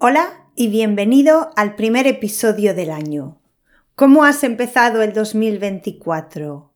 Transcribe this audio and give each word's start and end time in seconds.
Hola 0.00 0.44
y 0.54 0.68
bienvenido 0.68 1.50
al 1.56 1.74
primer 1.74 2.06
episodio 2.06 2.72
del 2.72 2.90
año. 2.90 3.40
¿Cómo 3.96 4.22
has 4.22 4.44
empezado 4.44 5.02
el 5.02 5.12
2024? 5.12 6.72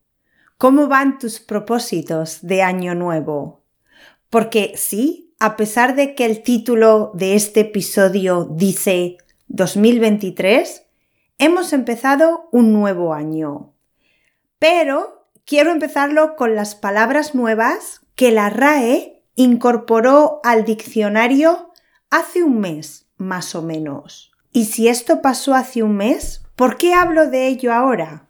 ¿Cómo 0.57 0.87
van 0.89 1.19
tus 1.19 1.39
propósitos 1.39 2.39
de 2.41 2.61
año 2.61 2.95
nuevo? 2.95 3.63
Porque 4.29 4.73
sí, 4.75 5.33
a 5.39 5.55
pesar 5.55 5.95
de 5.95 6.15
que 6.15 6.25
el 6.25 6.43
título 6.43 7.11
de 7.13 7.35
este 7.35 7.61
episodio 7.61 8.43
dice 8.43 9.15
2023, 9.47 10.83
hemos 11.37 11.71
empezado 11.71 12.49
un 12.51 12.73
nuevo 12.73 13.13
año. 13.13 13.71
Pero 14.59 15.29
quiero 15.45 15.71
empezarlo 15.71 16.35
con 16.35 16.55
las 16.55 16.75
palabras 16.75 17.35
nuevas 17.35 18.01
que 18.15 18.31
la 18.31 18.49
RAE 18.49 19.23
incorporó 19.35 20.41
al 20.43 20.65
diccionario 20.65 21.71
hace 22.09 22.43
un 22.43 22.59
mes 22.59 23.02
más 23.17 23.55
o 23.55 23.61
menos. 23.61 24.31
Y 24.51 24.65
si 24.65 24.87
esto 24.87 25.21
pasó 25.21 25.55
hace 25.55 25.83
un 25.83 25.95
mes, 25.95 26.43
¿por 26.55 26.77
qué 26.77 26.93
hablo 26.93 27.29
de 27.29 27.47
ello 27.47 27.73
ahora? 27.73 28.27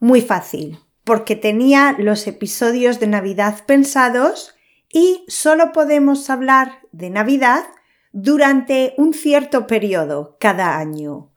Muy 0.00 0.20
fácil, 0.20 0.78
porque 1.04 1.36
tenía 1.36 1.94
los 1.98 2.26
episodios 2.26 2.98
de 2.98 3.06
Navidad 3.06 3.64
pensados 3.66 4.54
y 4.92 5.24
solo 5.28 5.72
podemos 5.72 6.30
hablar 6.30 6.80
de 6.92 7.10
Navidad 7.10 7.64
durante 8.12 8.94
un 8.96 9.12
cierto 9.12 9.66
periodo 9.66 10.36
cada 10.40 10.78
año. 10.78 11.30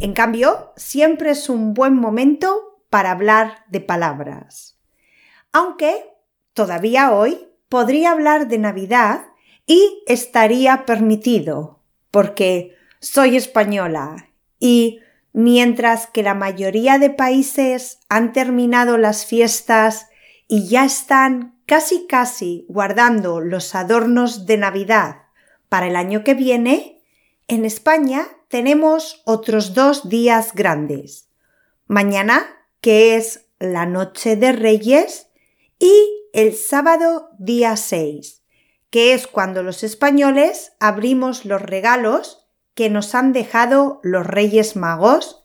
En 0.00 0.12
cambio, 0.12 0.72
siempre 0.76 1.30
es 1.30 1.48
un 1.48 1.72
buen 1.72 1.94
momento 1.94 2.82
para 2.90 3.10
hablar 3.10 3.64
de 3.68 3.80
palabras. 3.80 4.78
Aunque 5.52 6.04
todavía 6.52 7.12
hoy 7.12 7.48
podría 7.68 8.12
hablar 8.12 8.48
de 8.48 8.58
Navidad 8.58 9.26
y 9.66 10.02
estaría 10.06 10.84
permitido, 10.84 11.75
porque 12.10 12.76
soy 13.00 13.36
española 13.36 14.30
y 14.58 15.00
mientras 15.32 16.06
que 16.06 16.22
la 16.22 16.34
mayoría 16.34 16.98
de 16.98 17.10
países 17.10 17.98
han 18.08 18.32
terminado 18.32 18.98
las 18.98 19.26
fiestas 19.26 20.06
y 20.48 20.68
ya 20.68 20.84
están 20.84 21.60
casi 21.66 22.06
casi 22.06 22.64
guardando 22.68 23.40
los 23.40 23.74
adornos 23.74 24.46
de 24.46 24.56
Navidad 24.56 25.22
para 25.68 25.88
el 25.88 25.96
año 25.96 26.24
que 26.24 26.34
viene, 26.34 27.02
en 27.48 27.64
España 27.64 28.26
tenemos 28.48 29.22
otros 29.24 29.74
dos 29.74 30.08
días 30.08 30.52
grandes. 30.54 31.28
Mañana, 31.86 32.46
que 32.80 33.16
es 33.16 33.46
la 33.58 33.86
Noche 33.86 34.36
de 34.36 34.52
Reyes, 34.52 35.28
y 35.78 35.92
el 36.32 36.54
sábado 36.54 37.30
día 37.38 37.76
6, 37.76 38.35
que 38.96 39.12
es 39.12 39.26
cuando 39.26 39.62
los 39.62 39.82
españoles 39.82 40.72
abrimos 40.80 41.44
los 41.44 41.60
regalos 41.60 42.48
que 42.72 42.88
nos 42.88 43.14
han 43.14 43.34
dejado 43.34 44.00
los 44.02 44.26
Reyes 44.26 44.74
Magos 44.74 45.44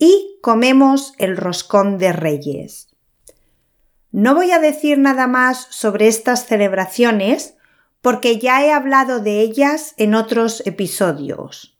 y 0.00 0.40
comemos 0.42 1.14
el 1.18 1.36
roscón 1.36 1.98
de 1.98 2.12
Reyes. 2.12 2.88
No 4.10 4.34
voy 4.34 4.50
a 4.50 4.58
decir 4.58 4.98
nada 4.98 5.28
más 5.28 5.68
sobre 5.70 6.08
estas 6.08 6.46
celebraciones 6.46 7.54
porque 8.02 8.40
ya 8.40 8.64
he 8.64 8.72
hablado 8.72 9.20
de 9.20 9.42
ellas 9.42 9.94
en 9.96 10.16
otros 10.16 10.66
episodios. 10.66 11.78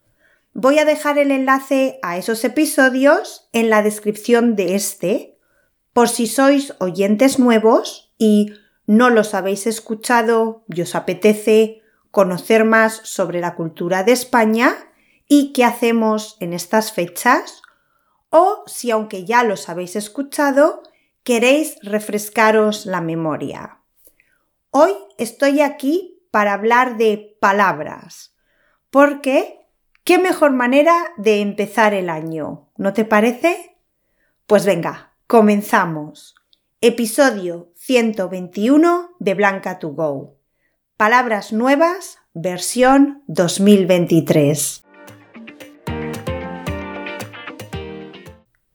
Voy 0.54 0.78
a 0.78 0.84
dejar 0.84 1.18
el 1.18 1.32
enlace 1.32 1.98
a 2.02 2.16
esos 2.16 2.44
episodios 2.44 3.48
en 3.52 3.70
la 3.70 3.82
descripción 3.82 4.54
de 4.54 4.76
este, 4.76 5.36
por 5.92 6.08
si 6.08 6.28
sois 6.28 6.74
oyentes 6.78 7.40
nuevos 7.40 8.14
y 8.18 8.52
no 8.88 9.10
los 9.10 9.34
habéis 9.34 9.66
escuchado 9.66 10.64
y 10.66 10.80
os 10.80 10.94
apetece 10.94 11.82
conocer 12.10 12.64
más 12.64 13.02
sobre 13.04 13.38
la 13.38 13.54
cultura 13.54 14.02
de 14.02 14.12
España 14.12 14.74
y 15.28 15.52
qué 15.52 15.64
hacemos 15.64 16.38
en 16.40 16.54
estas 16.54 16.90
fechas, 16.90 17.60
o 18.30 18.64
si 18.66 18.90
aunque 18.90 19.26
ya 19.26 19.44
los 19.44 19.68
habéis 19.68 19.94
escuchado, 19.94 20.82
queréis 21.22 21.76
refrescaros 21.82 22.86
la 22.86 23.02
memoria. 23.02 23.82
Hoy 24.70 24.92
estoy 25.18 25.60
aquí 25.60 26.22
para 26.30 26.54
hablar 26.54 26.96
de 26.96 27.36
palabras, 27.42 28.34
porque 28.88 29.66
qué 30.02 30.16
mejor 30.16 30.52
manera 30.52 31.12
de 31.18 31.42
empezar 31.42 31.92
el 31.92 32.08
año, 32.08 32.70
¿no 32.78 32.94
te 32.94 33.04
parece? 33.04 33.76
Pues 34.46 34.64
venga, 34.64 35.12
comenzamos. 35.26 36.34
Episodio 36.80 37.72
121 37.74 39.16
de 39.18 39.34
Blanca 39.34 39.80
to 39.80 39.88
Go. 39.94 40.36
Palabras 40.96 41.52
nuevas, 41.52 42.18
versión 42.34 43.24
2023. 43.26 44.84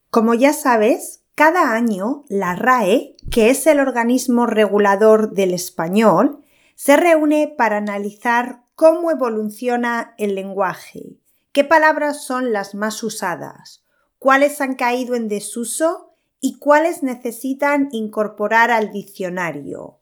Como 0.09 0.33
ya 0.33 0.51
sabes, 0.51 1.23
cada 1.33 1.71
año 1.71 2.25
la 2.27 2.57
RAE, 2.57 3.15
que 3.31 3.49
es 3.49 3.65
el 3.67 3.79
organismo 3.79 4.47
regulador 4.47 5.31
del 5.31 5.53
español, 5.53 6.43
se 6.75 6.97
reúne 6.97 7.55
para 7.57 7.77
analizar 7.77 8.63
cómo 8.75 9.11
evoluciona 9.11 10.13
el 10.17 10.35
lenguaje, 10.35 11.21
qué 11.53 11.63
palabras 11.63 12.25
son 12.25 12.51
las 12.51 12.75
más 12.75 13.01
usadas, 13.01 13.81
cuáles 14.19 14.59
han 14.59 14.75
caído 14.75 15.15
en 15.15 15.29
desuso 15.29 16.12
y 16.45 16.55
cuáles 16.59 17.03
necesitan 17.03 17.87
incorporar 17.93 18.69
al 18.69 18.91
diccionario, 18.91 19.99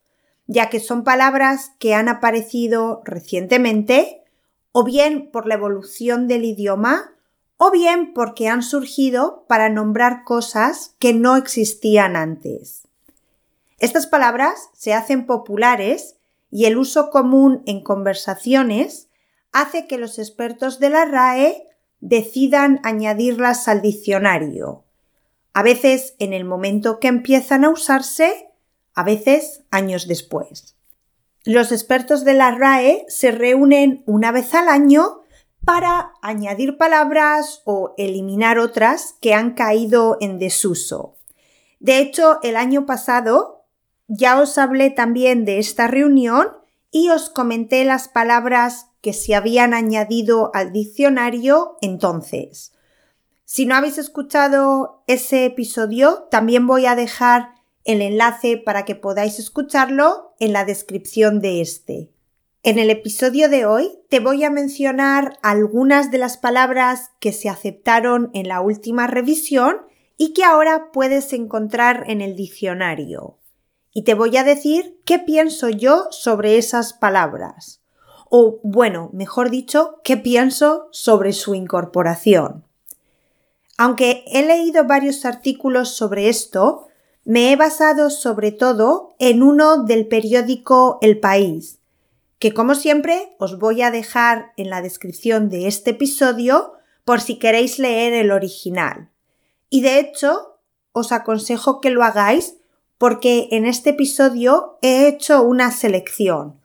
ya 0.47 0.71
que 0.71 0.79
son 0.79 1.03
palabras 1.03 1.71
que 1.77 1.93
han 1.93 2.09
aparecido 2.09 3.03
recientemente 3.05 4.23
o 4.71 4.83
bien 4.83 5.29
por 5.29 5.45
la 5.45 5.53
evolución 5.53 6.27
del 6.27 6.43
idioma 6.45 7.13
o 7.57 7.69
bien 7.69 8.11
porque 8.15 8.47
han 8.47 8.63
surgido 8.63 9.45
para 9.47 9.69
nombrar 9.69 10.23
cosas 10.23 10.95
que 10.97 11.13
no 11.13 11.35
existían 11.35 12.15
antes. 12.15 12.87
Estas 13.77 14.07
palabras 14.07 14.71
se 14.73 14.95
hacen 14.95 15.27
populares 15.27 16.15
y 16.49 16.65
el 16.65 16.75
uso 16.77 17.11
común 17.11 17.61
en 17.67 17.83
conversaciones 17.83 19.09
hace 19.51 19.85
que 19.85 19.99
los 19.99 20.17
expertos 20.17 20.79
de 20.79 20.89
la 20.89 21.05
RAE 21.05 21.67
decidan 21.99 22.79
añadirlas 22.81 23.67
al 23.67 23.83
diccionario, 23.83 24.85
a 25.53 25.63
veces 25.63 26.15
en 26.19 26.33
el 26.33 26.45
momento 26.45 26.99
que 26.99 27.07
empiezan 27.07 27.65
a 27.65 27.69
usarse, 27.69 28.49
a 28.93 29.03
veces 29.03 29.63
años 29.71 30.07
después. 30.07 30.75
Los 31.43 31.71
expertos 31.71 32.23
de 32.23 32.33
la 32.33 32.51
RAE 32.51 33.05
se 33.07 33.31
reúnen 33.31 34.03
una 34.05 34.31
vez 34.31 34.53
al 34.53 34.69
año 34.69 35.21
para 35.65 36.11
añadir 36.21 36.77
palabras 36.77 37.61
o 37.65 37.93
eliminar 37.97 38.59
otras 38.59 39.15
que 39.21 39.33
han 39.33 39.53
caído 39.53 40.17
en 40.21 40.39
desuso. 40.39 41.17
De 41.79 41.99
hecho, 41.99 42.39
el 42.43 42.55
año 42.55 42.85
pasado 42.85 43.65
ya 44.07 44.39
os 44.39 44.57
hablé 44.57 44.89
también 44.89 45.45
de 45.45 45.59
esta 45.59 45.87
reunión 45.87 46.49
y 46.91 47.09
os 47.09 47.29
comenté 47.29 47.85
las 47.85 48.07
palabras 48.07 48.87
que 49.01 49.13
se 49.13 49.35
habían 49.35 49.73
añadido 49.73 50.51
al 50.53 50.71
diccionario 50.71 51.77
entonces. 51.81 52.73
Si 53.53 53.65
no 53.65 53.75
habéis 53.75 53.97
escuchado 53.97 55.03
ese 55.07 55.43
episodio, 55.43 56.29
también 56.31 56.67
voy 56.67 56.85
a 56.85 56.95
dejar 56.95 57.49
el 57.83 58.01
enlace 58.01 58.55
para 58.55 58.85
que 58.85 58.95
podáis 58.95 59.39
escucharlo 59.39 60.35
en 60.39 60.53
la 60.53 60.63
descripción 60.63 61.41
de 61.41 61.59
este. 61.59 62.13
En 62.63 62.79
el 62.79 62.89
episodio 62.89 63.49
de 63.49 63.65
hoy 63.65 63.91
te 64.07 64.21
voy 64.21 64.45
a 64.45 64.49
mencionar 64.49 65.37
algunas 65.41 66.11
de 66.11 66.17
las 66.17 66.37
palabras 66.37 67.11
que 67.19 67.33
se 67.33 67.49
aceptaron 67.49 68.29
en 68.33 68.47
la 68.47 68.61
última 68.61 69.05
revisión 69.07 69.81
y 70.15 70.31
que 70.31 70.45
ahora 70.45 70.89
puedes 70.93 71.33
encontrar 71.33 72.05
en 72.07 72.21
el 72.21 72.37
diccionario. 72.37 73.37
Y 73.91 74.05
te 74.05 74.13
voy 74.13 74.37
a 74.37 74.45
decir 74.45 75.01
qué 75.03 75.19
pienso 75.19 75.67
yo 75.67 76.07
sobre 76.11 76.57
esas 76.57 76.93
palabras. 76.93 77.81
O, 78.29 78.61
bueno, 78.63 79.09
mejor 79.11 79.49
dicho, 79.49 79.99
qué 80.05 80.15
pienso 80.15 80.87
sobre 80.93 81.33
su 81.33 81.53
incorporación. 81.53 82.70
Aunque 83.83 84.23
he 84.27 84.45
leído 84.45 84.85
varios 84.85 85.25
artículos 85.25 85.95
sobre 85.95 86.29
esto, 86.29 86.87
me 87.25 87.51
he 87.51 87.55
basado 87.55 88.11
sobre 88.11 88.51
todo 88.51 89.15
en 89.17 89.41
uno 89.41 89.85
del 89.85 90.07
periódico 90.07 90.99
El 91.01 91.19
País, 91.19 91.79
que 92.37 92.53
como 92.53 92.75
siempre 92.75 93.35
os 93.39 93.57
voy 93.57 93.81
a 93.81 93.89
dejar 93.89 94.53
en 94.55 94.69
la 94.69 94.83
descripción 94.83 95.49
de 95.49 95.65
este 95.65 95.89
episodio 95.91 96.73
por 97.05 97.21
si 97.21 97.39
queréis 97.39 97.79
leer 97.79 98.13
el 98.13 98.29
original. 98.29 99.09
Y 99.71 99.81
de 99.81 99.97
hecho, 99.97 100.59
os 100.91 101.11
aconsejo 101.11 101.81
que 101.81 101.89
lo 101.89 102.03
hagáis 102.03 102.57
porque 102.99 103.47
en 103.49 103.65
este 103.65 103.89
episodio 103.89 104.77
he 104.83 105.07
hecho 105.07 105.41
una 105.41 105.71
selección, 105.71 106.61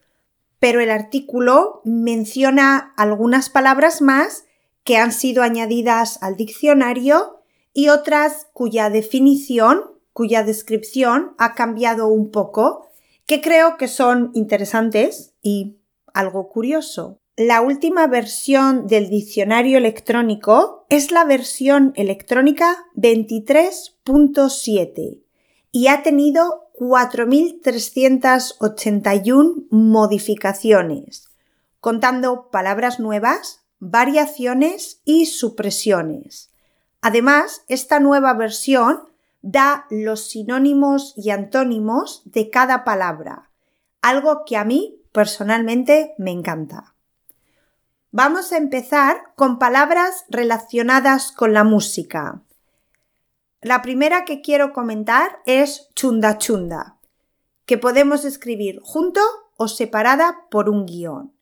pero 0.58 0.80
el 0.80 0.90
artículo 0.90 1.80
menciona 1.82 2.92
algunas 2.98 3.48
palabras 3.48 4.02
más 4.02 4.45
que 4.86 4.96
han 4.96 5.12
sido 5.12 5.42
añadidas 5.42 6.22
al 6.22 6.36
diccionario 6.36 7.42
y 7.74 7.90
otras 7.90 8.46
cuya 8.54 8.88
definición, 8.88 9.82
cuya 10.12 10.44
descripción 10.44 11.34
ha 11.36 11.54
cambiado 11.54 12.06
un 12.06 12.30
poco, 12.30 12.86
que 13.26 13.42
creo 13.42 13.76
que 13.76 13.88
son 13.88 14.30
interesantes 14.32 15.34
y 15.42 15.76
algo 16.14 16.48
curioso. 16.48 17.20
la 17.36 17.60
última 17.60 18.06
versión 18.06 18.86
del 18.86 19.10
diccionario 19.10 19.76
electrónico 19.76 20.86
es 20.88 21.10
la 21.10 21.24
versión 21.24 21.92
electrónica 21.96 22.86
23.7 22.94 25.20
y 25.70 25.88
ha 25.88 26.02
tenido 26.02 26.70
4.381 26.78 29.66
modificaciones, 29.68 31.28
contando 31.80 32.48
palabras 32.50 32.98
nuevas, 33.00 33.65
variaciones 33.78 35.00
y 35.04 35.26
supresiones. 35.26 36.50
Además, 37.00 37.62
esta 37.68 38.00
nueva 38.00 38.34
versión 38.34 39.08
da 39.42 39.86
los 39.90 40.28
sinónimos 40.28 41.14
y 41.16 41.30
antónimos 41.30 42.22
de 42.24 42.50
cada 42.50 42.84
palabra, 42.84 43.50
algo 44.02 44.44
que 44.44 44.56
a 44.56 44.64
mí 44.64 45.00
personalmente 45.12 46.14
me 46.18 46.32
encanta. 46.32 46.96
Vamos 48.10 48.50
a 48.52 48.56
empezar 48.56 49.34
con 49.36 49.58
palabras 49.58 50.24
relacionadas 50.30 51.32
con 51.32 51.52
la 51.52 51.64
música. 51.64 52.42
La 53.60 53.82
primera 53.82 54.24
que 54.24 54.40
quiero 54.40 54.72
comentar 54.72 55.40
es 55.44 55.90
chunda 55.94 56.38
chunda, 56.38 56.96
que 57.66 57.78
podemos 57.78 58.24
escribir 58.24 58.80
junto 58.82 59.20
o 59.56 59.68
separada 59.68 60.46
por 60.50 60.70
un 60.70 60.86
guion, 60.86 61.35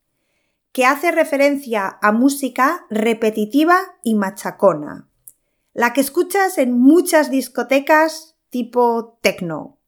que 0.75 0.85
hace 0.85 1.13
referencia 1.13 1.99
a 2.03 2.11
música 2.11 2.85
repetitiva 2.91 3.79
y 4.03 4.17
machacona, 4.17 5.09
la 5.73 5.93
que 5.93 6.01
escuchas 6.01 6.59
en 6.59 6.73
muchas 6.73 7.31
discotecas 7.31 8.37
tipo 8.51 9.17
techno. 9.23 9.79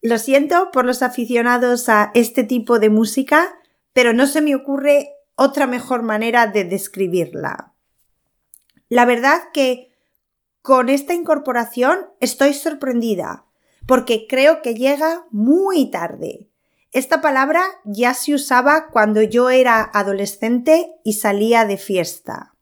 Lo 0.00 0.18
siento 0.18 0.70
por 0.70 0.84
los 0.84 1.02
aficionados 1.02 1.88
a 1.88 2.12
este 2.14 2.44
tipo 2.44 2.78
de 2.78 2.88
música, 2.88 3.58
pero 3.92 4.12
no 4.12 4.28
se 4.28 4.42
me 4.42 4.54
ocurre 4.54 5.08
otra 5.34 5.66
mejor 5.66 6.04
manera 6.04 6.46
de 6.46 6.62
describirla. 6.62 7.74
La 8.88 9.06
verdad 9.06 9.42
que 9.52 9.90
con 10.62 10.88
esta 10.88 11.14
incorporación 11.14 12.06
estoy 12.20 12.54
sorprendida, 12.54 13.44
porque 13.88 14.28
creo 14.28 14.62
que 14.62 14.76
llega 14.76 15.26
muy 15.32 15.90
tarde. 15.90 16.48
Esta 16.96 17.20
palabra 17.20 17.62
ya 17.84 18.14
se 18.14 18.32
usaba 18.32 18.88
cuando 18.88 19.20
yo 19.20 19.50
era 19.50 19.82
adolescente 19.82 20.94
y 21.04 21.12
salía 21.12 21.66
de 21.66 21.76
fiesta. 21.76 22.54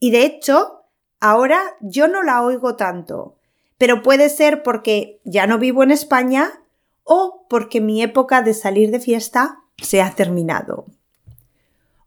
Y 0.00 0.10
de 0.10 0.24
hecho, 0.24 0.84
ahora 1.20 1.60
yo 1.82 2.08
no 2.08 2.22
la 2.22 2.40
oigo 2.40 2.76
tanto, 2.76 3.36
pero 3.76 4.02
puede 4.02 4.30
ser 4.30 4.62
porque 4.62 5.20
ya 5.24 5.46
no 5.46 5.58
vivo 5.58 5.82
en 5.82 5.90
España 5.90 6.62
o 7.04 7.44
porque 7.50 7.82
mi 7.82 8.02
época 8.02 8.40
de 8.40 8.54
salir 8.54 8.90
de 8.90 9.00
fiesta 9.00 9.58
se 9.76 10.00
ha 10.00 10.14
terminado. 10.14 10.86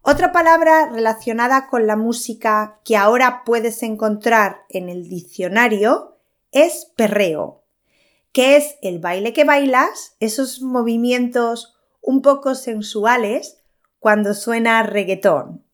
Otra 0.02 0.32
palabra 0.32 0.86
relacionada 0.86 1.68
con 1.68 1.86
la 1.86 1.94
música 1.94 2.80
que 2.84 2.96
ahora 2.96 3.44
puedes 3.44 3.84
encontrar 3.84 4.64
en 4.68 4.88
el 4.88 5.08
diccionario 5.08 6.16
es 6.50 6.90
perreo, 6.96 7.59
que 8.32 8.56
es 8.56 8.76
el 8.82 8.98
baile 8.98 9.32
que 9.32 9.44
bailas, 9.44 10.16
esos 10.20 10.62
movimientos 10.62 11.76
un 12.00 12.22
poco 12.22 12.54
sensuales 12.54 13.58
cuando 13.98 14.34
suena 14.34 14.82
reggaetón. 14.82 15.64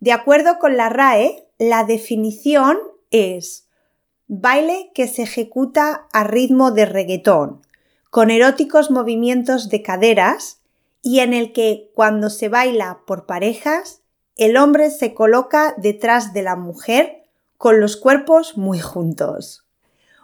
De 0.00 0.12
acuerdo 0.12 0.58
con 0.58 0.76
la 0.76 0.88
RAE, 0.88 1.48
la 1.58 1.84
definición 1.84 2.78
es 3.10 3.68
baile 4.26 4.90
que 4.94 5.06
se 5.06 5.22
ejecuta 5.22 6.08
a 6.12 6.24
ritmo 6.24 6.72
de 6.72 6.86
reggaetón, 6.86 7.62
con 8.10 8.30
eróticos 8.30 8.90
movimientos 8.90 9.68
de 9.68 9.82
caderas 9.82 10.60
y 11.02 11.20
en 11.20 11.34
el 11.34 11.52
que 11.52 11.90
cuando 11.94 12.30
se 12.30 12.48
baila 12.48 13.00
por 13.06 13.26
parejas, 13.26 14.02
el 14.36 14.56
hombre 14.56 14.90
se 14.90 15.14
coloca 15.14 15.74
detrás 15.76 16.32
de 16.32 16.42
la 16.42 16.56
mujer 16.56 17.24
con 17.56 17.80
los 17.80 17.96
cuerpos 17.96 18.56
muy 18.56 18.80
juntos. 18.80 19.61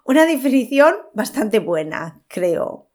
Una 0.09 0.25
definición 0.25 0.95
bastante 1.13 1.59
buena, 1.59 2.23
creo. 2.29 2.89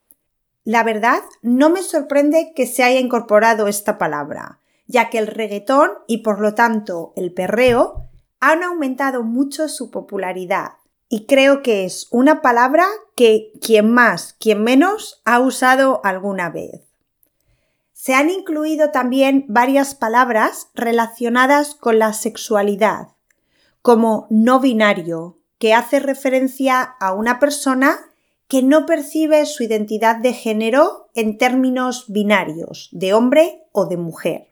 La 0.64 0.82
verdad, 0.82 1.22
no 1.44 1.70
me 1.70 1.84
sorprende 1.84 2.54
que 2.56 2.66
se 2.66 2.82
haya 2.82 3.00
incorporado 3.00 3.68
esta 3.68 4.00
palabra, 4.00 4.62
ya 4.88 5.12
que 5.12 5.20
el 5.20 5.28
reggaetón 5.28 5.92
y 6.08 6.24
por 6.24 6.42
lo 6.42 6.56
tanto 6.56 7.14
el 7.16 7.32
perreo 7.32 8.10
han 8.40 8.64
aumentado 8.64 9.22
mucho 9.22 9.68
su 9.68 9.92
popularidad 9.92 10.72
y 11.08 11.28
creo 11.28 11.62
que 11.62 11.86
es 11.86 12.08
una 12.10 12.42
palabra 12.42 12.88
que 13.16 13.52
quien 13.62 13.92
más, 13.92 14.34
quien 14.40 14.64
menos 14.64 15.22
ha 15.24 15.40
usado 15.40 16.02
alguna 16.04 16.50
vez. 16.50 16.82
Se 17.92 18.16
han 18.16 18.32
incluido 18.32 18.90
también 18.90 19.46
varias 19.48 19.94
palabras 19.94 20.72
relacionadas 20.74 21.76
con 21.76 22.00
la 22.00 22.12
sexualidad, 22.12 23.10
como 23.84 24.26
no 24.32 24.60
binario, 24.60 25.38
que 25.64 25.74
hace 25.74 26.02
referencia 26.02 26.82
a 26.82 27.14
una 27.14 27.40
persona 27.40 27.98
que 28.50 28.62
no 28.62 28.86
percibe 28.86 29.46
su 29.46 29.64
identidad 29.64 30.18
de 30.18 30.34
género 30.34 31.08
en 31.16 31.38
términos 31.38 32.04
binarios, 32.10 32.90
de 32.92 33.14
hombre 33.14 33.64
o 33.72 33.86
de 33.86 33.96
mujer. 33.96 34.50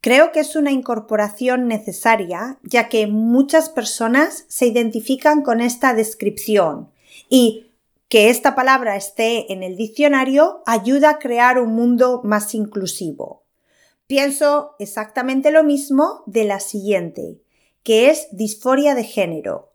Creo 0.00 0.32
que 0.32 0.40
es 0.40 0.56
una 0.56 0.72
incorporación 0.72 1.68
necesaria, 1.68 2.58
ya 2.62 2.88
que 2.88 3.06
muchas 3.06 3.68
personas 3.68 4.46
se 4.48 4.64
identifican 4.66 5.42
con 5.42 5.60
esta 5.60 5.92
descripción 5.92 6.88
y 7.28 7.66
que 8.08 8.30
esta 8.30 8.54
palabra 8.54 8.96
esté 8.96 9.52
en 9.52 9.62
el 9.62 9.76
diccionario 9.76 10.62
ayuda 10.64 11.10
a 11.10 11.18
crear 11.18 11.58
un 11.58 11.74
mundo 11.74 12.22
más 12.24 12.54
inclusivo. 12.54 13.42
Pienso 14.06 14.74
exactamente 14.78 15.50
lo 15.50 15.64
mismo 15.64 16.22
de 16.24 16.44
la 16.44 16.60
siguiente, 16.60 17.42
que 17.82 18.08
es 18.08 18.28
disforia 18.32 18.94
de 18.94 19.04
género, 19.04 19.73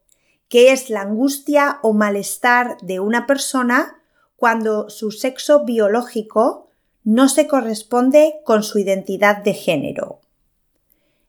que 0.49 0.71
es 0.71 0.89
la 0.89 1.01
angustia 1.01 1.79
o 1.81 1.93
malestar 1.93 2.77
de 2.81 2.99
una 2.99 3.25
persona 3.25 4.01
cuando 4.35 4.89
su 4.89 5.11
sexo 5.11 5.63
biológico 5.63 6.67
no 7.03 7.29
se 7.29 7.47
corresponde 7.47 8.41
con 8.43 8.63
su 8.63 8.79
identidad 8.79 9.37
de 9.37 9.53
género. 9.53 10.19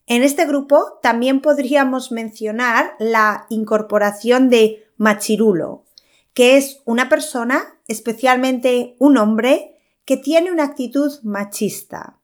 En 0.06 0.22
este 0.22 0.44
grupo 0.46 0.98
también 1.02 1.40
podríamos 1.40 2.10
mencionar 2.10 2.94
la 2.98 3.46
incorporación 3.48 4.48
de 4.48 4.86
machirulo, 4.96 5.84
que 6.34 6.56
es 6.56 6.80
una 6.84 7.08
persona, 7.08 7.78
especialmente 7.86 8.96
un 8.98 9.18
hombre, 9.18 9.76
que 10.04 10.16
tiene 10.16 10.50
una 10.50 10.64
actitud 10.64 11.12
machista. 11.22 12.18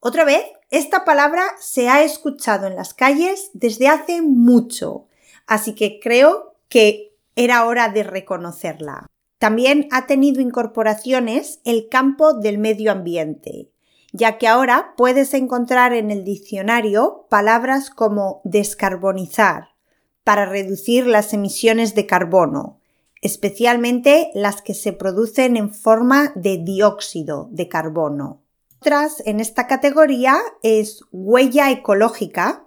Otra 0.00 0.24
vez, 0.24 0.42
esta 0.70 1.04
palabra 1.04 1.44
se 1.58 1.88
ha 1.88 2.02
escuchado 2.02 2.66
en 2.66 2.76
las 2.76 2.92
calles 2.92 3.50
desde 3.54 3.88
hace 3.88 4.20
mucho, 4.20 5.06
así 5.46 5.74
que 5.74 6.00
creo 6.00 6.56
que 6.68 7.14
era 7.34 7.66
hora 7.66 7.88
de 7.88 8.02
reconocerla. 8.02 9.06
También 9.38 9.88
ha 9.92 10.06
tenido 10.06 10.40
incorporaciones 10.40 11.60
el 11.64 11.88
campo 11.88 12.32
del 12.32 12.58
medio 12.58 12.90
ambiente, 12.90 13.70
ya 14.12 14.38
que 14.38 14.48
ahora 14.48 14.94
puedes 14.96 15.34
encontrar 15.34 15.92
en 15.92 16.10
el 16.10 16.24
diccionario 16.24 17.26
palabras 17.28 17.90
como 17.90 18.40
descarbonizar, 18.44 19.76
para 20.24 20.46
reducir 20.46 21.06
las 21.06 21.32
emisiones 21.34 21.94
de 21.94 22.06
carbono, 22.06 22.80
especialmente 23.22 24.30
las 24.34 24.60
que 24.62 24.74
se 24.74 24.92
producen 24.92 25.56
en 25.56 25.72
forma 25.72 26.32
de 26.34 26.58
dióxido 26.58 27.48
de 27.52 27.68
carbono. 27.68 28.42
Otras 28.80 29.22
en 29.26 29.40
esta 29.40 29.66
categoría 29.66 30.36
es 30.62 31.04
huella 31.12 31.70
ecológica, 31.70 32.65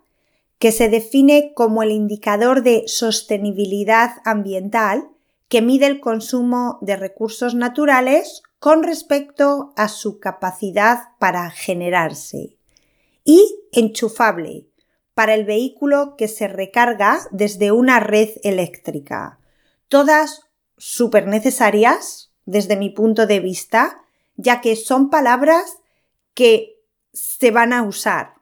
que 0.60 0.72
se 0.72 0.89
define 0.89 1.54
como 1.56 1.84
el 1.84 1.92
indicador 1.92 2.63
de 2.63 2.84
sostenibilidad 2.88 4.18
ambiental 4.25 5.10
que 5.48 5.62
mide 5.62 5.88
el 5.88 6.00
consumo 6.00 6.78
de 6.82 6.96
recursos 6.96 7.56
naturales 7.56 8.44
con 8.60 8.84
respecto 8.84 9.74
a 9.75 9.88
su 9.88 10.20
capacidad 10.20 11.00
para 11.18 11.50
generarse. 11.50 12.58
Y 13.24 13.56
enchufable, 13.72 14.68
para 15.13 15.34
el 15.34 15.46
vehículo 15.46 16.16
que 16.18 16.28
se 16.28 16.48
recarga 16.48 17.20
desde 17.32 17.72
una 17.72 18.00
red 18.00 18.30
eléctrica 18.44 19.39
todas 19.89 20.44
súper 20.78 21.28
necesarias 21.28 22.32
desde 22.46 22.78
mi 22.78 22.89
punto 22.89 23.28
de 23.28 23.42
vista, 23.42 24.01
ya 24.38 24.62
que 24.62 24.75
son 24.75 25.10
palabras 25.10 25.80
que 26.34 26.80
se 27.12 27.51
van 27.51 27.74
a 27.74 27.84
usar. 27.84 28.36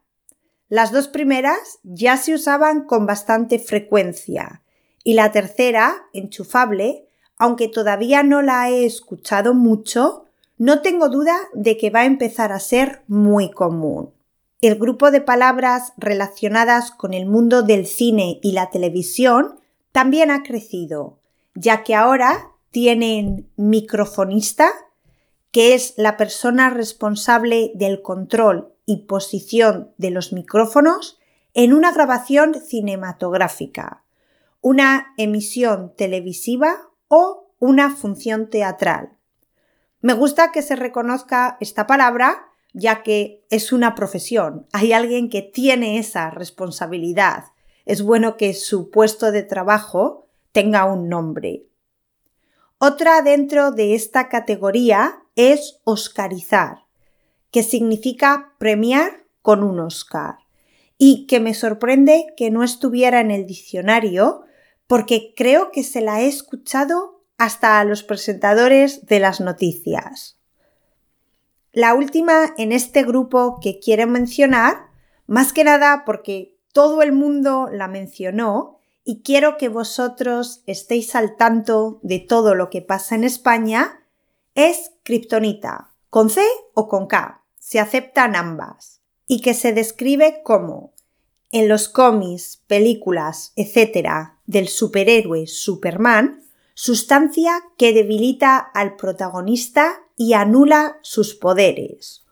Las 0.70 0.92
dos 0.92 1.08
primeras 1.08 1.80
ya 1.84 2.18
se 2.18 2.34
usaban 2.34 2.86
con 2.86 3.06
bastante 3.06 3.58
frecuencia 3.58 4.62
y 5.04 5.14
la 5.14 5.32
tercera, 5.32 6.08
enchufable, 6.12 7.08
aunque 7.38 7.70
todavía 7.70 8.24
no 8.24 8.42
la 8.42 8.70
he 8.70 8.86
escuchado 8.86 9.54
mucho, 9.54 10.26
no 10.58 10.82
tengo 10.82 11.08
duda 11.08 11.38
de 11.54 11.78
que 11.78 11.90
va 11.90 12.02
a 12.02 12.06
empezar 12.06 12.52
a 12.52 12.60
ser 12.60 13.04
muy 13.08 13.50
común. 13.50 14.12
El 14.60 14.76
grupo 14.76 15.12
de 15.12 15.22
palabras 15.22 15.94
relacionadas 15.96 16.92
con 16.92 17.14
el 17.14 17.28
mundo 17.28 17.62
del 17.62 17.86
cine 17.86 18.40
y 18.42 18.52
la 18.52 18.70
televisión 18.70 19.60
también 19.94 20.32
ha 20.32 20.44
crecido, 20.44 21.20
ya 21.56 21.84
que 21.84 21.96
ahora 21.96 22.50
tienen 22.72 23.50
microfonista, 23.56 24.70
que 25.52 25.76
es 25.76 25.94
la 25.96 26.18
persona 26.18 26.70
responsable 26.70 27.72
del 27.76 28.02
control 28.02 28.74
y 28.88 29.06
posición 29.06 29.94
de 29.98 30.10
los 30.10 30.34
micrófonos 30.34 31.20
en 31.54 31.74
una 31.74 31.92
grabación 31.92 32.56
cinematográfica, 32.56 34.04
una 34.62 35.14
emisión 35.18 35.94
televisiva 35.96 36.90
o 37.08 37.52
una 37.60 37.96
función 37.96 38.50
teatral. 38.50 39.12
Me 40.02 40.14
gusta 40.14 40.52
que 40.52 40.64
se 40.64 40.76
reconozca 40.76 41.58
esta 41.60 41.86
palabra 41.86 42.48
ya 42.74 43.02
que 43.02 43.44
es 43.50 43.72
una 43.72 43.96
profesión, 43.96 44.68
hay 44.72 44.94
alguien 44.94 45.30
que 45.30 45.42
tiene 45.42 45.98
esa 45.98 46.30
responsabilidad. 46.30 47.46
Es 47.86 48.04
bueno 48.04 48.38
que 48.38 48.54
su 48.54 48.92
puesto 48.92 49.32
de 49.32 49.44
trabajo 49.44 50.28
tenga 50.52 50.86
un 50.86 51.10
nombre. 51.10 51.66
Otra 52.78 53.22
dentro 53.24 53.72
de 53.72 53.96
esta 53.96 54.30
categoría 54.30 55.24
es 55.36 55.80
oscarizar, 55.84 56.87
que 57.52 57.64
significa 57.64 58.54
premiar 58.58 59.26
con 59.42 59.64
un 59.64 59.80
Oscar, 59.80 60.40
y 60.98 61.28
que 61.28 61.40
me 61.40 61.54
sorprende 61.54 62.28
que 62.36 62.50
no 62.50 62.64
estuviera 62.64 63.20
en 63.22 63.32
el 63.32 63.46
diccionario 63.46 64.42
porque 64.88 65.34
creo 65.36 65.72
que 65.72 65.84
se 65.84 66.02
la 66.02 66.22
he 66.22 66.28
escuchado 66.28 67.24
hasta 67.38 67.80
a 67.80 67.84
los 67.84 68.04
presentadores 68.04 69.06
de 69.06 69.20
las 69.20 69.40
noticias. 69.40 70.40
La 71.72 71.94
última 71.94 72.54
en 72.58 72.72
este 72.72 73.04
grupo 73.04 73.60
que 73.62 73.80
quiero 73.80 74.08
mencionar, 74.08 74.88
más 75.28 75.54
que 75.54 75.64
nada 75.64 76.04
porque 76.06 76.58
todo 76.74 77.04
el 77.04 77.12
mundo 77.12 77.70
la 77.72 77.88
mencionó 77.88 78.80
y 79.04 79.22
quiero 79.22 79.58
que 79.58 79.70
vosotros 79.70 80.64
estéis 80.66 81.16
al 81.16 81.38
tanto 81.38 82.00
de 82.02 82.20
todo 82.20 82.56
lo 82.56 82.70
que 82.70 82.82
pasa 82.82 83.16
en 83.16 83.24
España, 83.24 84.04
es 84.56 84.92
Kryptonita, 85.04 85.87
con 86.10 86.30
C 86.30 86.42
o 86.74 86.88
con 86.88 87.08
K, 87.08 87.44
se 87.58 87.80
aceptan 87.80 88.36
ambas, 88.36 89.02
y 89.28 89.42
que 89.42 89.54
se 89.54 89.74
describe 89.74 90.42
como 90.44 90.94
en 91.52 91.68
los 91.68 91.90
cómics, 91.90 92.62
películas, 92.68 93.54
etc. 93.56 94.32
del 94.46 94.68
superhéroe 94.68 95.48
Superman, 95.48 96.44
sustancia 96.74 97.64
que 97.78 97.94
debilita 97.94 98.58
al 98.58 98.96
protagonista 98.96 100.04
y 100.16 100.34
anula 100.34 100.98
sus 101.02 101.36
poderes, 101.36 102.26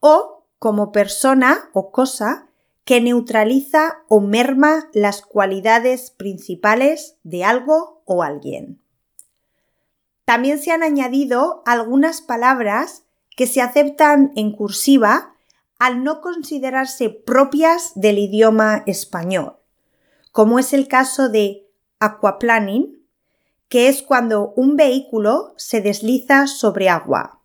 o 0.00 0.44
como 0.58 0.92
persona 0.92 1.70
o 1.72 1.90
cosa 1.90 2.48
que 2.84 3.00
neutraliza 3.00 3.98
o 4.08 4.20
merma 4.20 4.88
las 4.94 5.20
cualidades 5.20 6.10
principales 6.10 7.16
de 7.22 7.44
algo 7.44 8.02
o 8.06 8.22
alguien. 8.22 8.80
También 10.24 10.58
se 10.58 10.72
han 10.72 10.82
añadido 10.82 11.62
algunas 11.66 12.22
palabras 12.22 13.04
que 13.38 13.46
se 13.46 13.62
aceptan 13.62 14.32
en 14.34 14.50
cursiva 14.50 15.32
al 15.78 16.02
no 16.02 16.20
considerarse 16.20 17.08
propias 17.08 17.92
del 17.94 18.18
idioma 18.18 18.82
español, 18.84 19.54
como 20.32 20.58
es 20.58 20.72
el 20.72 20.88
caso 20.88 21.28
de 21.28 21.64
aquaplaning, 22.00 23.00
que 23.68 23.86
es 23.86 24.02
cuando 24.02 24.52
un 24.56 24.74
vehículo 24.74 25.54
se 25.56 25.80
desliza 25.80 26.48
sobre 26.48 26.88
agua. 26.88 27.38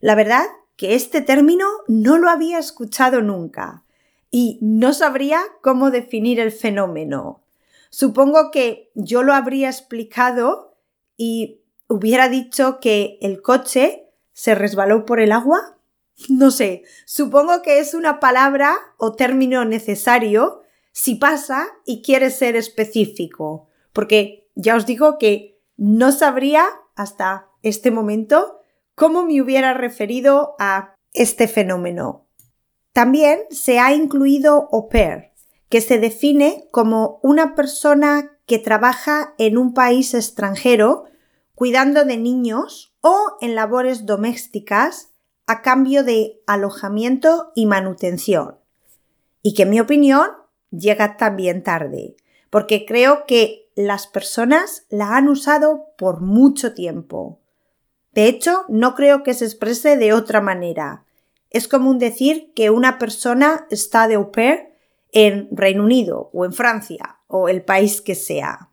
La 0.00 0.16
verdad 0.16 0.42
que 0.74 0.96
este 0.96 1.20
término 1.20 1.66
no 1.86 2.18
lo 2.18 2.28
había 2.28 2.58
escuchado 2.58 3.22
nunca 3.22 3.84
y 4.32 4.58
no 4.60 4.92
sabría 4.92 5.40
cómo 5.62 5.92
definir 5.92 6.40
el 6.40 6.50
fenómeno. 6.50 7.42
Supongo 7.90 8.50
que 8.50 8.90
yo 8.94 9.22
lo 9.22 9.34
habría 9.34 9.68
explicado 9.68 10.74
y 11.16 11.60
hubiera 11.86 12.28
dicho 12.28 12.80
que 12.80 13.18
el 13.22 13.40
coche 13.40 14.05
se 14.36 14.54
resbaló 14.54 15.06
por 15.06 15.18
el 15.18 15.32
agua. 15.32 15.78
No 16.28 16.50
sé, 16.50 16.84
supongo 17.06 17.62
que 17.62 17.78
es 17.78 17.94
una 17.94 18.20
palabra 18.20 18.76
o 18.98 19.14
término 19.14 19.64
necesario 19.64 20.60
si 20.92 21.14
pasa 21.14 21.66
y 21.84 22.02
quiere 22.02 22.30
ser 22.30 22.54
específico, 22.54 23.68
porque 23.92 24.48
ya 24.54 24.76
os 24.76 24.86
digo 24.86 25.18
que 25.18 25.58
no 25.76 26.12
sabría 26.12 26.66
hasta 26.94 27.48
este 27.62 27.90
momento 27.90 28.60
cómo 28.94 29.24
me 29.24 29.40
hubiera 29.40 29.74
referido 29.74 30.54
a 30.58 30.94
este 31.12 31.48
fenómeno. 31.48 32.26
También 32.92 33.40
se 33.50 33.78
ha 33.78 33.94
incluido 33.94 34.68
au 34.70 34.88
pair, 34.88 35.32
que 35.68 35.80
se 35.80 35.98
define 35.98 36.68
como 36.70 37.20
una 37.22 37.54
persona 37.54 38.38
que 38.46 38.58
trabaja 38.58 39.34
en 39.38 39.56
un 39.58 39.72
país 39.74 40.14
extranjero 40.14 41.04
cuidando 41.54 42.04
de 42.04 42.16
niños 42.18 42.95
o 43.08 43.36
en 43.40 43.54
labores 43.54 44.04
domésticas 44.04 45.12
a 45.46 45.62
cambio 45.62 46.02
de 46.02 46.42
alojamiento 46.48 47.52
y 47.54 47.66
manutención. 47.66 48.56
Y 49.42 49.54
que 49.54 49.62
en 49.62 49.70
mi 49.70 49.78
opinión 49.78 50.28
llega 50.72 51.16
también 51.16 51.62
tarde, 51.62 52.16
porque 52.50 52.84
creo 52.84 53.24
que 53.24 53.70
las 53.76 54.08
personas 54.08 54.86
la 54.88 55.16
han 55.16 55.28
usado 55.28 55.84
por 55.96 56.20
mucho 56.20 56.74
tiempo. 56.74 57.38
De 58.10 58.26
hecho, 58.26 58.64
no 58.68 58.96
creo 58.96 59.22
que 59.22 59.34
se 59.34 59.44
exprese 59.44 59.96
de 59.96 60.12
otra 60.12 60.40
manera. 60.40 61.04
Es 61.50 61.68
común 61.68 62.00
decir 62.00 62.52
que 62.56 62.70
una 62.70 62.98
persona 62.98 63.68
está 63.70 64.08
de 64.08 64.16
au 64.16 64.32
pair 64.32 64.74
en 65.12 65.46
Reino 65.52 65.84
Unido 65.84 66.28
o 66.32 66.44
en 66.44 66.52
Francia 66.52 67.20
o 67.28 67.48
el 67.48 67.62
país 67.62 68.00
que 68.00 68.16
sea. 68.16 68.70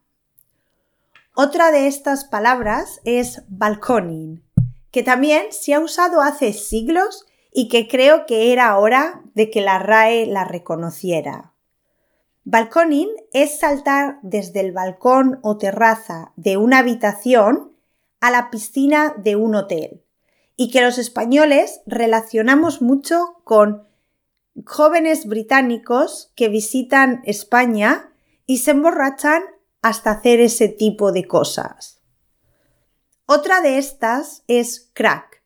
Otra 1.36 1.72
de 1.72 1.88
estas 1.88 2.26
palabras 2.26 3.02
es 3.06 3.42
balconing, 3.48 4.44
que 4.92 5.02
también 5.02 5.48
se 5.50 5.74
ha 5.74 5.80
usado 5.80 6.22
hace 6.22 6.54
siglos 6.54 7.26
y 7.52 7.70
que 7.70 7.88
creo 7.88 8.28
que 8.28 8.54
era 8.54 8.78
hora 8.78 9.24
de 9.34 9.50
que 9.50 9.62
la 9.62 9.80
RAE 9.80 10.28
la 10.28 10.44
reconociera. 10.44 11.54
Balconing 12.44 13.10
es 13.32 13.58
saltar 13.58 14.20
desde 14.22 14.60
el 14.60 14.74
balcón 14.74 15.40
o 15.42 15.58
terraza 15.58 16.34
de 16.36 16.58
una 16.58 16.78
habitación 16.78 17.72
a 18.20 18.30
la 18.30 18.52
piscina 18.52 19.16
de 19.18 19.36
un 19.36 19.56
hotel 19.56 20.04
y 20.56 20.70
que 20.70 20.82
los 20.82 21.00
españoles 21.00 21.82
relacionamos 21.88 22.80
mucho 22.84 23.42
con 23.44 23.88
jóvenes 24.68 25.26
británicos 25.26 26.32
que 26.36 26.50
visitan 26.50 27.24
España 27.26 28.14
y 28.46 28.60
se 28.60 28.70
emborrachan 28.70 29.42
hasta 29.84 30.10
hacer 30.12 30.40
ese 30.42 30.68
tipo 30.68 31.12
de 31.12 31.28
cosas. 31.28 32.02
Otra 33.28 33.62
de 33.62 33.78
estas 33.78 34.44
es 34.48 34.90
crack, 34.94 35.44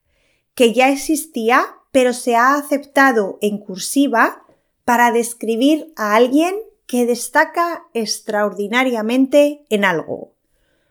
que 0.56 0.74
ya 0.74 0.90
existía 0.90 1.78
pero 1.92 2.14
se 2.14 2.36
ha 2.36 2.54
aceptado 2.54 3.40
en 3.42 3.58
cursiva 3.58 4.46
para 4.86 5.12
describir 5.12 5.94
a 5.96 6.16
alguien 6.16 6.56
que 6.86 7.08
destaca 7.08 7.88
extraordinariamente 7.96 9.66
en 9.70 9.84
algo. 9.84 10.36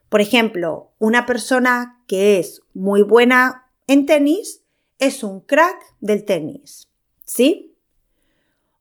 Por 0.09 0.21
ejemplo, 0.21 0.91
una 0.99 1.25
persona 1.25 2.03
que 2.09 2.41
es 2.41 2.63
muy 2.75 3.03
buena 3.03 3.71
en 3.87 4.05
tenis 4.07 4.63
es 4.99 5.23
un 5.23 5.41
crack 5.41 5.77
del 6.01 6.25
tenis. 6.25 6.89
¿Sí? 7.25 7.77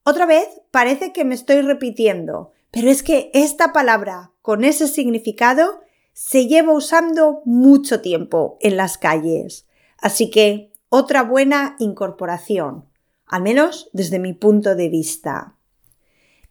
Otra 0.03 0.25
vez 0.25 0.47
parece 0.71 1.13
que 1.13 1.25
me 1.25 1.35
estoy 1.35 1.61
repitiendo, 1.61 2.53
pero 2.75 2.91
es 2.91 3.03
que 3.03 3.31
esta 3.33 3.71
palabra 3.71 4.33
con 4.41 4.65
ese 4.65 4.89
significado 4.89 5.79
se 6.11 6.47
lleva 6.47 6.73
usando 6.73 7.41
mucho 7.45 8.01
tiempo 8.01 8.57
en 8.59 8.75
las 8.75 8.97
calles. 8.97 9.65
Así 9.97 10.29
que 10.29 10.73
otra 10.89 11.23
buena 11.23 11.77
incorporación, 11.79 12.89
al 13.27 13.43
menos 13.43 13.89
desde 13.93 14.19
mi 14.19 14.33
punto 14.33 14.75
de 14.75 14.89
vista. 14.89 15.55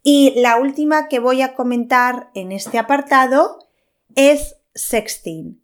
Y 0.02 0.33
la 0.40 0.57
última 0.57 1.09
que 1.09 1.19
voy 1.19 1.43
a 1.43 1.54
comentar 1.54 2.31
en 2.35 2.52
este 2.52 2.78
apartado 2.78 3.59
es 4.14 4.57
sexting, 4.75 5.62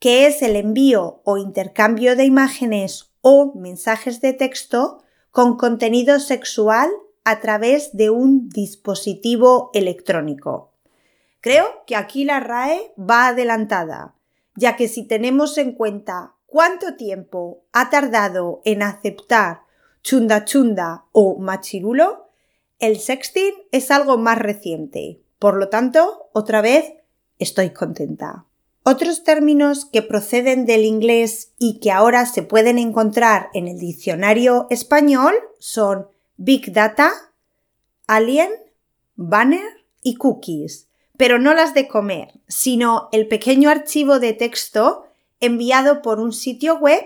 que 0.00 0.26
es 0.26 0.42
el 0.42 0.56
envío 0.56 1.20
o 1.24 1.36
intercambio 1.36 2.16
de 2.16 2.24
imágenes 2.24 3.12
o 3.20 3.54
mensajes 3.54 4.20
de 4.20 4.32
texto 4.32 5.04
con 5.30 5.56
contenido 5.56 6.18
sexual 6.18 6.90
a 7.24 7.40
través 7.40 7.96
de 7.96 8.10
un 8.10 8.48
dispositivo 8.48 9.70
electrónico. 9.74 10.72
Creo 11.40 11.84
que 11.86 11.96
aquí 11.96 12.24
la 12.24 12.40
RAE 12.40 12.92
va 12.98 13.28
adelantada, 13.28 14.14
ya 14.54 14.76
que 14.76 14.88
si 14.88 15.04
tenemos 15.04 15.58
en 15.58 15.72
cuenta 15.72 16.34
cuánto 16.46 16.96
tiempo 16.96 17.64
ha 17.72 17.90
tardado 17.90 18.60
en 18.64 18.82
aceptar 18.82 19.62
chunda 20.02 20.44
chunda 20.44 21.06
o 21.12 21.38
machirulo, 21.38 22.28
el 22.78 22.98
sexting 22.98 23.54
es 23.70 23.90
algo 23.90 24.18
más 24.18 24.38
reciente. 24.38 25.22
Por 25.38 25.56
lo 25.56 25.68
tanto, 25.68 26.28
otra 26.32 26.60
vez, 26.60 26.92
estoy 27.38 27.70
contenta. 27.70 28.46
Otros 28.84 29.22
términos 29.22 29.84
que 29.84 30.02
proceden 30.02 30.66
del 30.66 30.84
inglés 30.84 31.52
y 31.58 31.78
que 31.78 31.92
ahora 31.92 32.26
se 32.26 32.42
pueden 32.42 32.78
encontrar 32.78 33.48
en 33.54 33.68
el 33.68 33.78
diccionario 33.78 34.66
español 34.70 35.34
son 35.60 36.08
Big 36.36 36.72
Data, 36.72 37.12
Alien, 38.06 38.50
Banner 39.16 39.84
y 40.02 40.16
Cookies, 40.16 40.88
pero 41.16 41.38
no 41.38 41.54
las 41.54 41.74
de 41.74 41.88
comer, 41.88 42.40
sino 42.48 43.08
el 43.12 43.28
pequeño 43.28 43.70
archivo 43.70 44.18
de 44.18 44.32
texto 44.32 45.04
enviado 45.40 46.02
por 46.02 46.20
un 46.20 46.32
sitio 46.32 46.78
web 46.78 47.04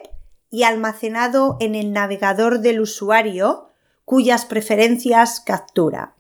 y 0.50 0.62
almacenado 0.62 1.56
en 1.61 1.75
el 1.75 1.92
navegador 1.92 2.61
del 2.61 2.80
usuario 2.80 3.68
cuyas 4.04 4.47
preferencias 4.47 5.40
captura. 5.40 6.14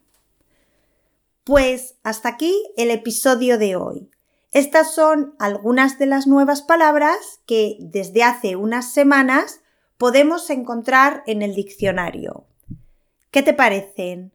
Pues 1.44 1.94
hasta 2.02 2.30
aquí 2.30 2.52
el 2.76 2.90
episodio 2.90 3.56
de 3.56 3.76
hoy. 3.76 4.10
Estas 4.52 4.94
son 4.94 5.34
algunas 5.38 5.98
de 5.98 6.06
las 6.06 6.26
nuevas 6.26 6.62
palabras 6.62 7.40
que 7.46 7.76
desde 7.78 8.24
hace 8.24 8.56
unas 8.56 8.92
semanas 8.92 9.60
podemos 9.98 10.50
encontrar 10.50 11.22
en 11.26 11.42
el 11.42 11.54
diccionario. 11.54 12.46
¿Qué 13.30 13.42
te 13.42 13.52
parecen? 13.52 14.32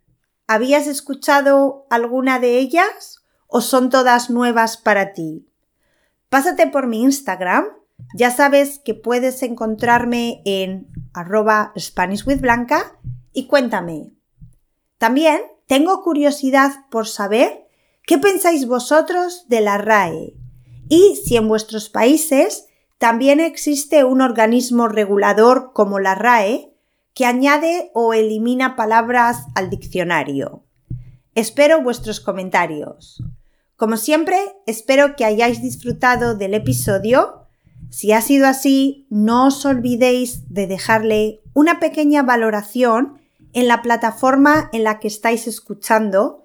¿Habías 0.48 0.88
escuchado 0.88 1.86
alguna 1.90 2.40
de 2.40 2.58
ellas 2.58 3.24
o 3.48 3.62
son 3.62 3.90
todas 3.90 4.30
nuevas 4.30 4.78
para 4.78 5.14
ti? 5.14 5.48
Pásate 6.30 6.68
por 6.68 6.88
mi 6.88 7.02
Instagram. 7.02 7.66
Ya 8.16 8.32
sabes 8.32 8.80
que 8.80 8.94
puedes 8.94 9.44
encontrarme 9.44 10.42
en 10.46 10.88
arroba 11.14 11.74
SpanishWithBlanca 11.78 12.98
y 13.34 13.48
cuéntame. 13.48 14.12
También 14.98 15.42
tengo 15.68 16.04
curiosidad 16.04 16.72
por 16.90 17.08
saber 17.08 17.68
qué 18.06 18.18
pensáis 18.18 18.68
vosotros 18.68 19.48
de 19.48 19.62
la 19.62 19.78
RAE 19.78 20.36
y 20.90 21.16
si 21.24 21.38
en 21.38 21.48
vuestros 21.48 21.90
países 21.90 22.66
también 22.98 23.40
existe 23.40 24.04
un 24.04 24.22
organismo 24.22 24.88
regulador 24.88 25.72
como 25.74 26.00
la 26.00 26.16
RAE 26.16 26.71
que 27.13 27.25
añade 27.25 27.91
o 27.94 28.13
elimina 28.13 28.75
palabras 28.75 29.46
al 29.56 29.70
diccionario. 29.70 30.63
Espero 31.36 31.82
vuestros 31.82 32.20
comentarios. 32.20 33.24
Como 33.75 33.98
siempre, 33.98 34.38
espero 34.65 35.15
que 35.15 35.25
hayáis 35.25 35.62
disfrutado 35.62 36.36
del 36.36 36.53
episodio. 36.53 37.48
Si 37.89 38.12
ha 38.12 38.22
sido 38.22 38.48
así, 38.48 39.08
no 39.10 39.48
os 39.48 39.65
olvidéis 39.65 40.53
de 40.53 40.68
dejarle 40.68 41.41
una 41.53 41.80
pequeña 41.80 42.22
valoración 42.24 43.20
en 43.53 43.68
la 43.68 43.82
plataforma 43.82 44.70
en 44.72 44.84
la 44.84 45.00
que 45.00 45.08
estáis 45.08 45.48
escuchando 45.48 46.44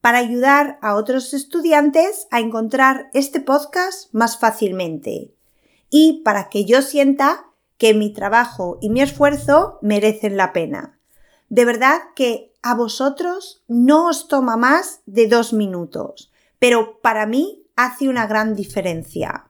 para 0.00 0.18
ayudar 0.18 0.78
a 0.82 0.96
otros 0.96 1.32
estudiantes 1.32 2.26
a 2.30 2.40
encontrar 2.40 3.08
este 3.14 3.40
podcast 3.40 4.12
más 4.12 4.38
fácilmente 4.38 5.32
y 5.88 6.22
para 6.24 6.48
que 6.48 6.64
yo 6.64 6.82
sienta 6.82 7.46
que 7.82 7.94
mi 7.94 8.12
trabajo 8.12 8.78
y 8.80 8.90
mi 8.90 9.00
esfuerzo 9.00 9.80
merecen 9.82 10.36
la 10.36 10.52
pena. 10.52 11.00
De 11.48 11.64
verdad 11.64 11.98
que 12.14 12.54
a 12.62 12.76
vosotros 12.76 13.64
no 13.66 14.06
os 14.06 14.28
toma 14.28 14.56
más 14.56 15.00
de 15.06 15.26
dos 15.26 15.52
minutos, 15.52 16.30
pero 16.60 17.00
para 17.00 17.26
mí 17.26 17.66
hace 17.74 18.08
una 18.08 18.28
gran 18.28 18.54
diferencia. 18.54 19.48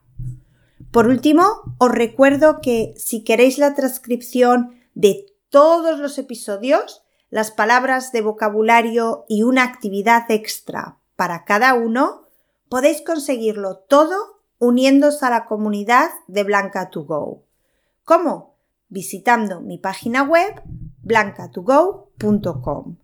Por 0.91 1.09
último, 1.09 1.45
os 1.77 1.93
recuerdo 1.93 2.62
que 2.62 2.95
si 2.97 3.23
queréis 3.23 3.59
la 3.59 3.75
transcripción 3.75 4.81
de 4.95 5.27
todos 5.51 5.99
los 5.99 6.17
episodios, 6.17 7.05
las 7.29 7.51
palabras 7.51 8.12
de 8.12 8.23
vocabulario 8.23 9.27
y 9.29 9.43
una 9.43 9.62
actividad 9.62 10.25
extra 10.31 10.97
para 11.17 11.45
cada 11.45 11.75
uno, 11.75 12.29
podéis 12.71 13.03
conseguirlo 13.03 13.77
todo 13.77 14.41
uniéndose 14.59 15.27
a 15.27 15.29
la 15.29 15.45
comunidad 15.45 16.09
de 16.29 16.47
Blanca2Go. 16.47 17.43
¿Cómo? 18.12 18.59
Visitando 18.90 19.62
mi 19.62 19.78
página 19.78 20.23
web 20.23 20.62
blanca2go.com. 21.02 22.97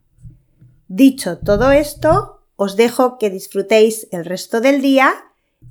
Dicho 0.87 1.39
todo 1.39 1.71
esto, 1.71 2.43
os 2.57 2.77
dejo 2.77 3.17
que 3.17 3.31
disfrutéis 3.31 4.07
el 4.11 4.27
resto 4.27 4.61
del 4.61 4.83
día 4.83 5.15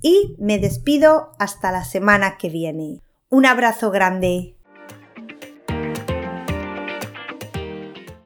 y 0.01 0.35
me 0.39 0.57
despido 0.57 1.33
hasta 1.37 1.71
la 1.71 1.85
semana 1.85 2.39
que 2.39 2.49
viene. 2.49 3.03
Un 3.29 3.45
abrazo 3.45 3.91
grande. 3.91 4.55